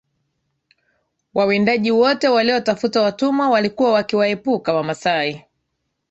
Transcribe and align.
Wawindaji 1.33 1.91
wote 1.91 2.27
waliotafuta 2.27 3.01
watumwa 3.01 3.49
walikuwa 3.49 3.91
wakiwaepuka 3.91 4.73
Wamasai 4.73 5.45